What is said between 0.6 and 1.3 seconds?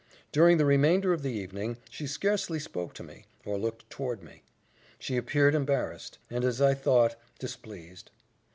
remainder of